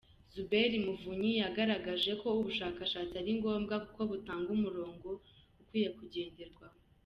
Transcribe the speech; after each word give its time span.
Zuberi 0.33 0.77
Muvunyi, 0.85 1.31
yagaragaje 1.41 2.11
ko 2.21 2.27
ubushakashatsi 2.39 3.13
ari 3.21 3.31
ngombwa 3.39 3.75
kuko 3.85 4.01
butanga 4.09 4.49
umurongo 4.57 5.07
ukwiye 5.61 5.89
kugenderwaho. 5.97 6.77